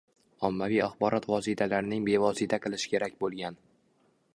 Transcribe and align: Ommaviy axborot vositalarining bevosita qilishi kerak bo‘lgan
Ommaviy 0.47 0.79
axborot 0.85 1.27
vositalarining 1.33 2.09
bevosita 2.09 2.61
qilishi 2.67 2.95
kerak 2.97 3.23
bo‘lgan 3.23 3.63